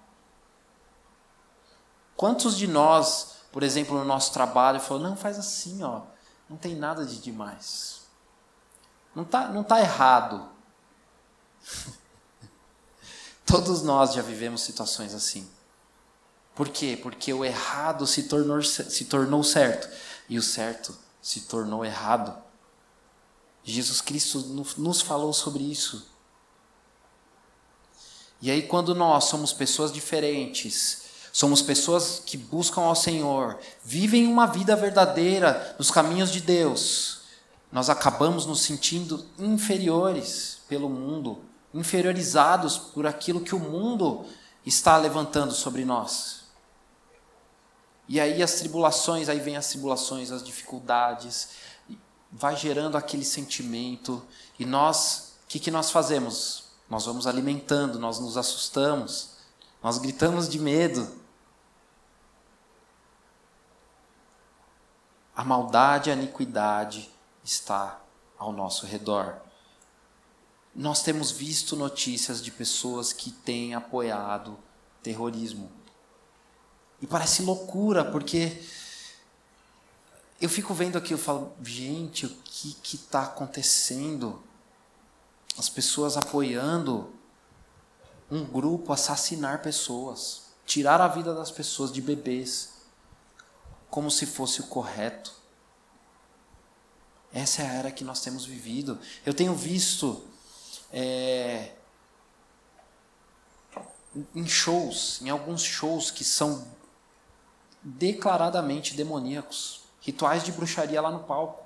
[2.15, 6.01] Quantos de nós por exemplo, no nosso trabalho, falou: não, faz assim, ó,
[6.49, 8.01] não tem nada de demais.
[9.13, 10.49] Não tá, não tá errado.
[13.45, 15.49] Todos nós já vivemos situações assim.
[16.55, 16.97] Por quê?
[17.01, 19.89] Porque o errado se tornou, se tornou certo
[20.29, 22.41] e o certo se tornou errado.
[23.63, 24.39] Jesus Cristo
[24.77, 26.09] nos falou sobre isso.
[28.41, 34.45] E aí, quando nós somos pessoas diferentes, Somos pessoas que buscam ao Senhor, vivem uma
[34.45, 37.21] vida verdadeira nos caminhos de Deus.
[37.71, 41.39] Nós acabamos nos sentindo inferiores pelo mundo,
[41.73, 44.25] inferiorizados por aquilo que o mundo
[44.65, 46.41] está levantando sobre nós.
[48.09, 51.49] E aí as tribulações, aí vem as tribulações, as dificuldades,
[52.29, 54.21] vai gerando aquele sentimento
[54.59, 56.65] e nós, o que, que nós fazemos?
[56.89, 59.31] Nós vamos alimentando, nós nos assustamos,
[59.81, 61.20] nós gritamos de medo,
[65.35, 67.09] A maldade e a iniquidade
[67.43, 68.01] está
[68.37, 69.35] ao nosso redor.
[70.75, 74.57] Nós temos visto notícias de pessoas que têm apoiado
[75.03, 75.71] terrorismo.
[77.01, 78.63] E parece loucura, porque
[80.39, 84.41] eu fico vendo aqui, eu falo, gente, o que está acontecendo?
[85.57, 87.11] As pessoas apoiando
[88.29, 92.69] um grupo assassinar pessoas, tirar a vida das pessoas, de bebês,
[93.91, 95.33] como se fosse o correto.
[97.31, 98.97] Essa é a era que nós temos vivido.
[99.25, 100.25] Eu tenho visto
[100.91, 101.73] é,
[104.33, 106.65] em shows, em alguns shows que são
[107.83, 111.63] declaradamente demoníacos rituais de bruxaria lá no palco.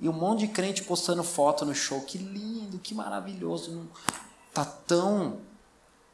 [0.00, 2.00] E um monte de crente postando foto no show.
[2.02, 3.88] Que lindo, que maravilhoso.
[4.52, 5.40] Tá tão.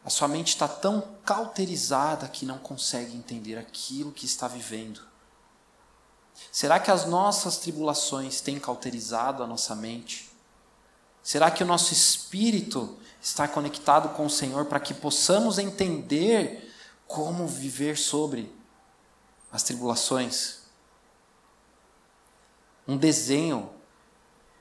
[0.09, 5.03] A sua mente está tão cauterizada que não consegue entender aquilo que está vivendo.
[6.51, 10.33] Será que as nossas tribulações têm cauterizado a nossa mente?
[11.23, 16.73] Será que o nosso espírito está conectado com o Senhor para que possamos entender
[17.07, 18.51] como viver sobre
[19.53, 20.61] as tribulações.
[22.87, 23.69] Um desenho.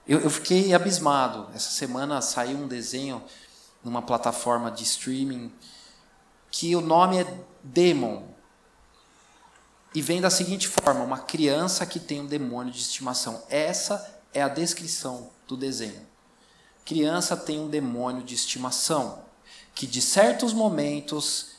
[0.05, 1.49] Eu, eu fiquei abismado.
[1.55, 3.23] Essa semana saiu um desenho
[3.87, 5.49] numa plataforma de streaming
[6.51, 8.23] que o nome é Demon.
[9.95, 13.41] E vem da seguinte forma: uma criança que tem um demônio de estimação.
[13.49, 16.05] Essa é a descrição do desenho.
[16.83, 19.25] Criança tem um demônio de estimação
[19.73, 21.51] que de certos momentos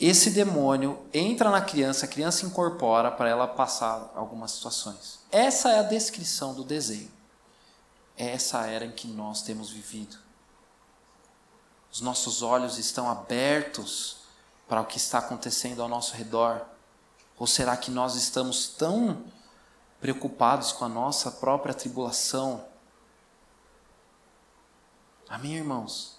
[0.00, 5.20] esse demônio entra na criança, a criança incorpora para ela passar algumas situações.
[5.30, 7.10] Essa é a descrição do desenho.
[8.16, 10.29] Essa era em que nós temos vivido.
[11.92, 14.18] Os nossos olhos estão abertos
[14.68, 16.64] para o que está acontecendo ao nosso redor?
[17.38, 19.24] Ou será que nós estamos tão
[20.00, 22.64] preocupados com a nossa própria tribulação?
[25.28, 26.18] Amém, irmãos?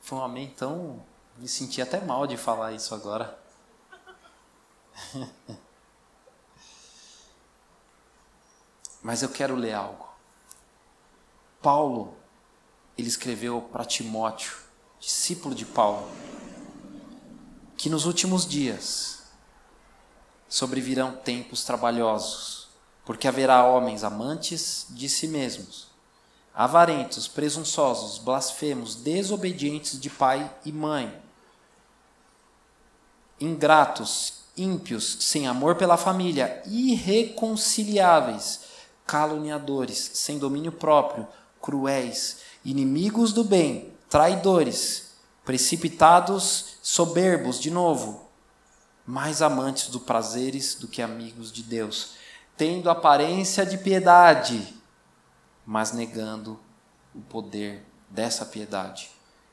[0.00, 1.02] Foi um amém tão
[1.40, 3.38] me senti até mal de falar isso agora.
[9.02, 10.06] Mas eu quero ler algo.
[11.62, 12.14] Paulo,
[13.00, 14.52] ele escreveu para Timóteo,
[14.98, 16.08] discípulo de Paulo,
[17.76, 19.22] que nos últimos dias
[20.48, 22.68] sobrevirão tempos trabalhosos,
[23.04, 25.90] porque haverá homens amantes de si mesmos
[26.54, 31.10] avarentos, presunçosos, blasfemos, desobedientes de pai e mãe,
[33.40, 38.60] ingratos, ímpios, sem amor pela família, irreconciliáveis,
[39.06, 41.26] caluniadores, sem domínio próprio,
[41.62, 45.12] cruéis, inimigos do bem, traidores,
[45.44, 48.28] precipitados, soberbos, de novo,
[49.06, 52.14] mais amantes do prazeres do que amigos de Deus,
[52.56, 54.76] tendo aparência de piedade,
[55.64, 56.58] mas negando
[57.14, 59.10] o poder dessa piedade.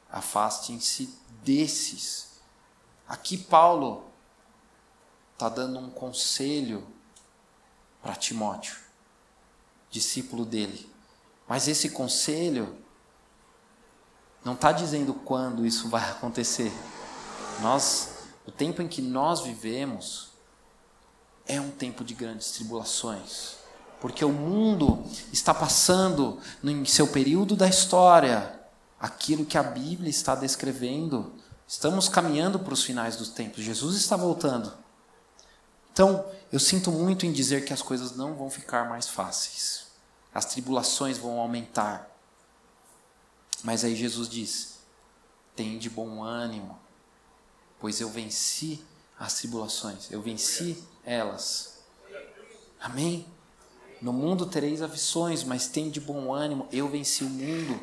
[0.09, 2.27] Afastem-se desses
[3.07, 4.03] Aqui Paulo
[5.33, 6.85] está dando um conselho
[8.01, 8.75] para Timóteo,
[9.89, 10.91] discípulo dele.
[11.47, 12.77] Mas esse conselho
[14.47, 16.71] não está dizendo quando isso vai acontecer.
[17.61, 20.29] Nós, o tempo em que nós vivemos
[21.45, 23.57] é um tempo de grandes tribulações,
[24.01, 28.59] porque o mundo está passando em seu período da história
[28.99, 31.31] aquilo que a Bíblia está descrevendo
[31.67, 33.61] Estamos caminhando para os finais dos tempos.
[33.61, 34.71] Jesus está voltando.
[35.91, 39.87] Então, eu sinto muito em dizer que as coisas não vão ficar mais fáceis.
[40.33, 42.09] As tribulações vão aumentar.
[43.63, 44.79] Mas aí Jesus diz:
[45.55, 46.77] tem de bom ânimo,
[47.79, 48.83] pois eu venci
[49.19, 51.79] as tribulações, eu venci elas.
[52.79, 53.25] Amém?
[53.99, 57.73] No mundo tereis aflições, mas tem de bom ânimo, eu venci o mundo.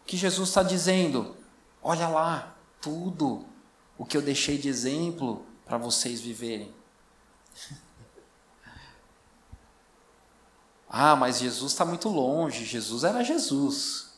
[0.00, 1.36] O que Jesus está dizendo?
[1.82, 3.44] Olha lá, tudo
[3.98, 6.72] o que eu deixei de exemplo para vocês viverem.
[10.92, 12.66] Ah, mas Jesus está muito longe.
[12.66, 14.12] Jesus era Jesus.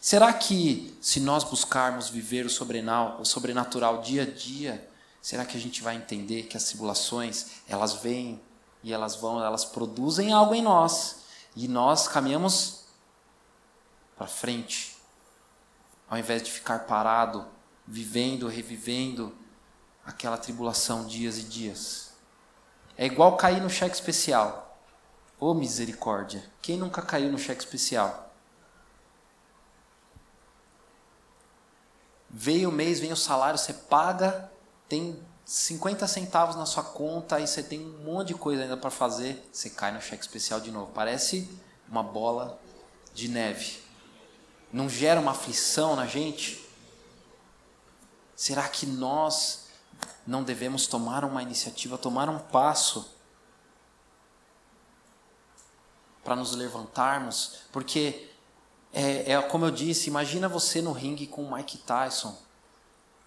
[0.00, 4.90] Será que, se nós buscarmos viver o sobrenatural, dia a dia,
[5.22, 8.40] será que a gente vai entender que as tribulações, elas vêm
[8.82, 11.20] e elas vão, elas produzem algo em nós
[11.54, 12.84] e nós caminhamos
[14.16, 14.96] para frente
[16.08, 17.46] ao invés de ficar parado,
[17.86, 19.36] vivendo, revivendo
[20.04, 22.12] aquela tribulação dias e dias.
[22.96, 24.65] É igual cair no cheque especial.
[25.38, 26.44] Ô oh, misericórdia!
[26.62, 28.34] Quem nunca caiu no cheque especial?
[32.30, 34.50] Veio o mês, vem o salário, você paga,
[34.88, 38.90] tem 50 centavos na sua conta, aí você tem um monte de coisa ainda para
[38.90, 40.90] fazer, você cai no cheque especial de novo.
[40.92, 41.48] Parece
[41.88, 42.58] uma bola
[43.14, 43.86] de neve
[44.72, 46.62] não gera uma aflição na gente?
[48.34, 49.68] Será que nós
[50.26, 53.15] não devemos tomar uma iniciativa, tomar um passo
[56.26, 58.28] para nos levantarmos, porque
[58.92, 62.36] é, é, como eu disse, imagina você no ringue com o Mike Tyson.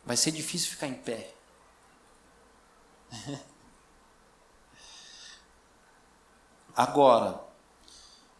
[0.05, 1.33] Vai ser difícil ficar em pé.
[6.75, 7.41] Agora,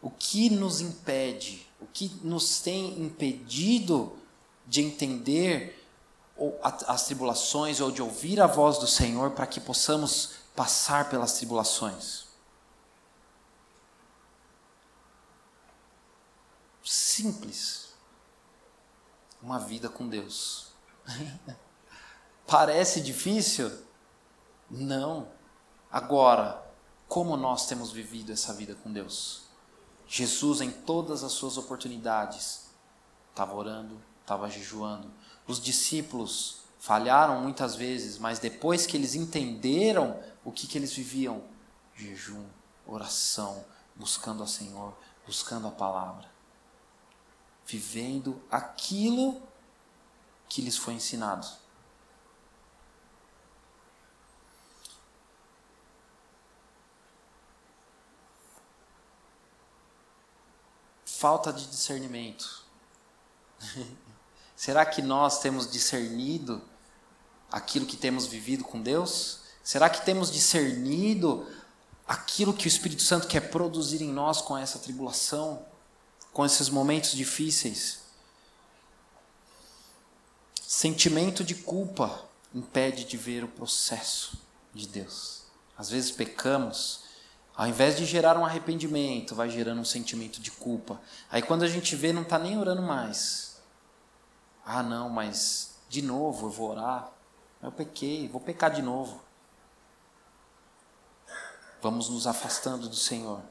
[0.02, 4.12] o que nos impede, o que nos tem impedido
[4.68, 5.88] de entender
[6.62, 12.29] as tribulações ou de ouvir a voz do Senhor para que possamos passar pelas tribulações?
[16.92, 17.90] Simples.
[19.44, 20.70] Uma vida com Deus.
[22.48, 23.72] Parece difícil?
[24.68, 25.28] Não.
[25.92, 26.68] Agora,
[27.08, 29.44] como nós temos vivido essa vida com Deus?
[30.08, 32.72] Jesus, em todas as suas oportunidades,
[33.30, 35.12] estava orando, estava jejuando.
[35.46, 41.44] Os discípulos falharam muitas vezes, mas depois que eles entenderam o que, que eles viviam,
[41.94, 42.48] jejum,
[42.88, 43.64] oração,
[43.96, 46.39] buscando ao Senhor, buscando a palavra,
[47.70, 49.40] vivendo aquilo
[50.48, 51.48] que lhes foi ensinado.
[61.20, 62.64] falta de discernimento.
[64.56, 66.62] Será que nós temos discernido
[67.52, 69.42] aquilo que temos vivido com Deus?
[69.62, 71.46] Será que temos discernido
[72.08, 75.66] aquilo que o Espírito Santo quer produzir em nós com essa tribulação,
[76.40, 78.00] com esses momentos difíceis?
[80.62, 82.24] Sentimento de culpa
[82.56, 84.40] impede de ver o processo
[84.74, 85.44] de Deus.
[85.78, 87.04] Às vezes pecamos
[87.54, 91.02] ao invés de gerar um arrependimento, vai gerando um sentimento de culpa.
[91.30, 93.58] Aí quando a gente vê, não está nem orando mais.
[94.66, 97.12] Ah, não, mas de novo eu vou orar.
[97.62, 99.22] Eu pequei, vou pecar de novo.
[101.82, 103.42] Vamos nos afastando do Senhor.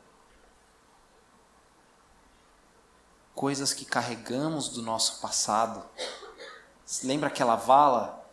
[3.38, 5.84] Coisas que carregamos do nosso passado.
[7.04, 8.28] Lembra aquela vala?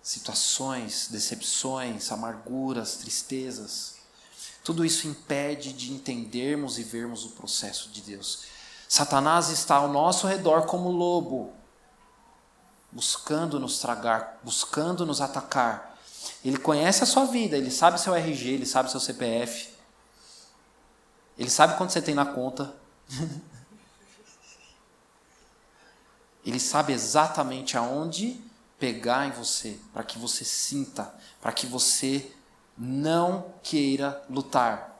[0.00, 3.98] Situações, decepções, amarguras, tristezas
[4.68, 8.44] tudo isso impede de entendermos e vermos o processo de Deus.
[8.86, 11.54] Satanás está ao nosso redor como lobo,
[12.92, 15.98] buscando nos tragar, buscando nos atacar.
[16.44, 19.70] Ele conhece a sua vida, ele sabe seu RG, ele sabe seu CPF,
[21.38, 22.74] ele sabe quanto você tem na conta.
[26.44, 28.42] Ele sabe exatamente aonde
[28.78, 32.32] pegar em você, para que você sinta, para que você
[32.76, 34.96] não queira lutar.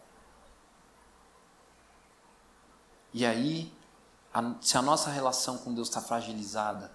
[3.14, 3.72] E aí,
[4.34, 6.92] a, se a nossa relação com Deus está fragilizada,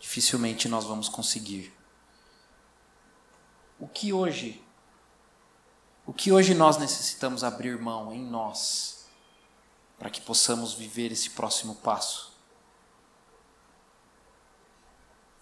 [0.00, 1.72] dificilmente nós vamos conseguir.
[3.78, 4.61] O que hoje,
[6.12, 9.06] o que hoje nós necessitamos abrir mão em nós
[9.98, 12.34] para que possamos viver esse próximo passo?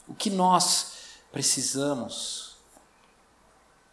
[0.07, 0.93] O que nós
[1.33, 2.55] precisamos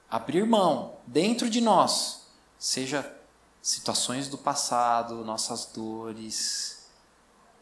[0.07, 2.28] abrir mão dentro de nós,
[2.59, 3.11] seja
[3.59, 6.88] situações do passado, nossas dores,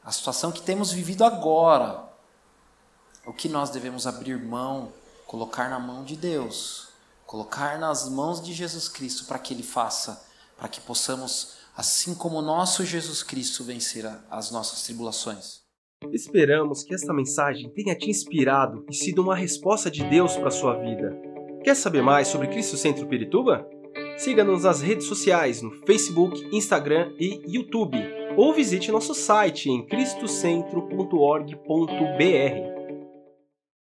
[0.03, 2.03] a situação que temos vivido agora,
[3.25, 4.91] o que nós devemos abrir mão,
[5.25, 6.89] colocar na mão de Deus,
[7.25, 10.23] colocar nas mãos de Jesus Cristo para que Ele faça,
[10.57, 15.63] para que possamos, assim como nosso Jesus Cristo, vencer as nossas tribulações.
[16.11, 20.51] Esperamos que esta mensagem tenha te inspirado e sido uma resposta de Deus para a
[20.51, 21.17] sua vida.
[21.63, 23.67] Quer saber mais sobre Cristo Centro Pirituba?
[24.17, 27.97] Siga-nos nas redes sociais no Facebook, Instagram e YouTube,
[28.37, 32.74] ou visite nosso site em cristocentro.org.br.